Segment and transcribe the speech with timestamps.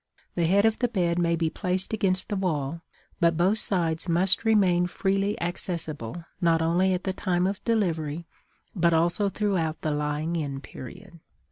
[0.33, 2.81] The head of the bed may be placed against the wall,
[3.19, 8.25] but both sides must remain freely accessible not only at the time of delivery
[8.75, 11.19] but also throughout the lying in period.